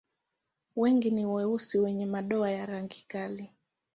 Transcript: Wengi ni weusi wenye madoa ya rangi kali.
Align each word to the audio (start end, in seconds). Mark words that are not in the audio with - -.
Wengi 0.75 1.11
ni 1.11 1.25
weusi 1.25 1.79
wenye 1.79 2.05
madoa 2.05 2.51
ya 2.51 2.65
rangi 2.65 3.05
kali. 3.07 3.53